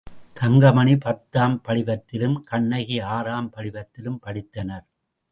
தங்கமணி 0.33 0.97
பத்தாம் 0.97 1.57
படிவத்திலும், 1.67 2.37
கண்ணகி 2.43 2.99
ஆறாம் 2.99 3.51
படிவத்திலும் 3.57 4.17
படித்தனர். 4.25 4.85